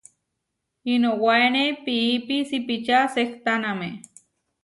[0.93, 3.89] Inuwáene piípi sipičá sehtáname.